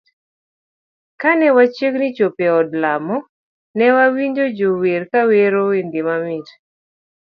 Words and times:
Kane 1.21 1.47
wachiegni 1.55 2.07
chopo 2.17 2.41
e 2.47 2.49
od 2.59 2.69
lamo, 2.83 3.17
newawinjo 3.77 4.45
jo 4.57 4.69
wer 4.81 5.03
kawero 5.11 5.59
wende 5.69 5.99
mamit. 6.07 6.47